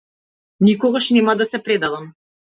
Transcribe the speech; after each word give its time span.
Никогаш 0.67 1.09
нема 1.17 1.35
да 1.41 1.47
се 1.49 1.61
предадам. 1.67 2.09